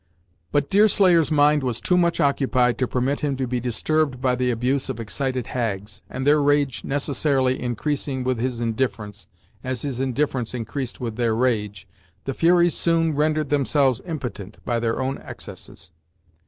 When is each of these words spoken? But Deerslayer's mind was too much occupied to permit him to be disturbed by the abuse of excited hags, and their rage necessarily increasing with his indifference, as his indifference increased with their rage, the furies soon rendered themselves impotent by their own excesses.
But 0.51 0.71
Deerslayer's 0.71 1.29
mind 1.29 1.61
was 1.61 1.79
too 1.79 1.95
much 1.95 2.19
occupied 2.19 2.79
to 2.79 2.87
permit 2.87 3.19
him 3.19 3.37
to 3.37 3.45
be 3.45 3.59
disturbed 3.59 4.19
by 4.19 4.33
the 4.33 4.49
abuse 4.49 4.89
of 4.89 4.99
excited 4.99 5.45
hags, 5.53 6.01
and 6.09 6.25
their 6.25 6.41
rage 6.41 6.83
necessarily 6.83 7.61
increasing 7.61 8.23
with 8.23 8.39
his 8.39 8.61
indifference, 8.61 9.27
as 9.63 9.83
his 9.83 10.01
indifference 10.01 10.55
increased 10.55 10.99
with 10.99 11.17
their 11.17 11.35
rage, 11.35 11.87
the 12.25 12.33
furies 12.33 12.73
soon 12.75 13.13
rendered 13.15 13.51
themselves 13.51 14.01
impotent 14.03 14.57
by 14.65 14.79
their 14.79 14.99
own 14.99 15.19
excesses. 15.19 15.91